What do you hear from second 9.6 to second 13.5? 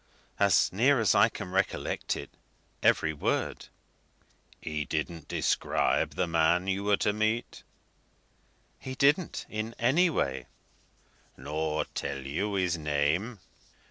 any way." "Nor tell you his name?"